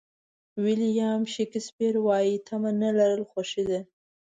ویلیام 0.63 1.21
شکسپیر 1.33 1.93
وایي 2.05 2.35
تمه 2.47 2.71
نه 2.81 2.89
لرل 2.97 3.23
خوښي 3.31 3.63
ده. 3.69 3.79